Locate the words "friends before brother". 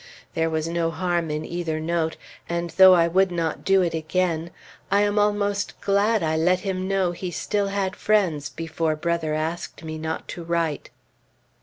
7.95-9.35